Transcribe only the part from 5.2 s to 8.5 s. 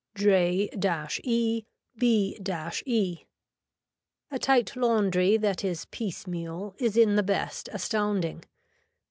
that is piece meal is in the best astounding.